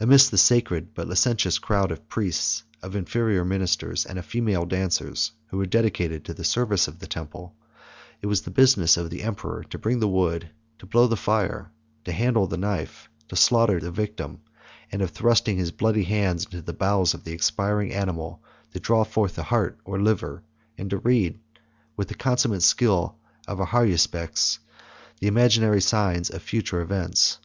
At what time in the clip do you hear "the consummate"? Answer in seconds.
22.08-22.62